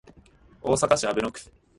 [0.63, 1.41] 大阪市阿倍野区